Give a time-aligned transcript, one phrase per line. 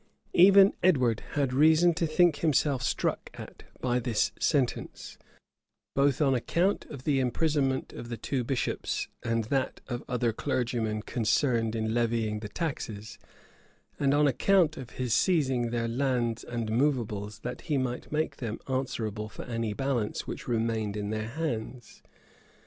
[0.33, 5.19] Even Edward had reason to think himself struck at by this sentence;
[5.93, 11.03] both on account of the imprisonment of the two bishops and that of other clergymen
[11.03, 13.19] concerned in levying the taxes,
[13.99, 18.57] and on account of his seizing their lands and movables, that he might make them
[18.67, 22.01] answerable for any balance which remained in their hands.